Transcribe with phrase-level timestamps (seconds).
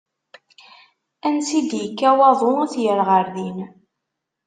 [1.27, 3.57] Ansi i d ikka waḍu, ad t-yerr ɣer din.